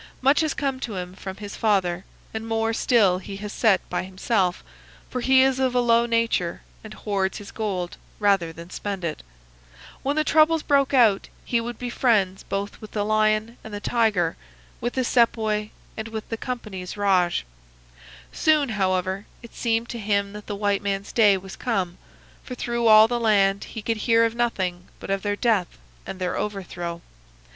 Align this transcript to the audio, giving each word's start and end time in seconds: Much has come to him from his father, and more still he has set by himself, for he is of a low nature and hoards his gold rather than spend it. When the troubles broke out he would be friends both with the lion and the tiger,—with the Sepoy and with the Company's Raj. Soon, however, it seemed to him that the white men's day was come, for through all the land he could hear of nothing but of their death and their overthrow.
Much 0.19 0.39
has 0.39 0.55
come 0.55 0.79
to 0.79 0.95
him 0.95 1.13
from 1.13 1.37
his 1.37 1.55
father, 1.55 2.03
and 2.33 2.47
more 2.47 2.73
still 2.73 3.19
he 3.19 3.35
has 3.35 3.53
set 3.53 3.87
by 3.87 4.01
himself, 4.03 4.63
for 5.11 5.21
he 5.21 5.43
is 5.43 5.59
of 5.59 5.75
a 5.75 5.79
low 5.79 6.07
nature 6.07 6.63
and 6.83 6.95
hoards 6.95 7.37
his 7.37 7.51
gold 7.51 7.97
rather 8.17 8.51
than 8.51 8.71
spend 8.71 9.03
it. 9.03 9.21
When 10.01 10.15
the 10.15 10.23
troubles 10.23 10.63
broke 10.63 10.91
out 10.91 11.27
he 11.45 11.61
would 11.61 11.77
be 11.77 11.91
friends 11.91 12.41
both 12.41 12.81
with 12.81 12.93
the 12.93 13.05
lion 13.05 13.57
and 13.63 13.71
the 13.71 13.79
tiger,—with 13.79 14.93
the 14.93 15.03
Sepoy 15.03 15.69
and 15.95 16.07
with 16.07 16.27
the 16.29 16.35
Company's 16.51 16.97
Raj. 16.97 17.45
Soon, 18.31 18.69
however, 18.69 19.27
it 19.43 19.53
seemed 19.53 19.89
to 19.89 19.99
him 19.99 20.33
that 20.33 20.47
the 20.47 20.55
white 20.55 20.81
men's 20.81 21.11
day 21.11 21.37
was 21.37 21.55
come, 21.55 21.99
for 22.43 22.55
through 22.55 22.87
all 22.87 23.07
the 23.07 23.19
land 23.19 23.65
he 23.65 23.83
could 23.83 23.97
hear 23.97 24.25
of 24.25 24.33
nothing 24.33 24.87
but 24.99 25.11
of 25.11 25.21
their 25.21 25.35
death 25.35 25.77
and 26.07 26.17
their 26.17 26.35
overthrow. 26.35 27.03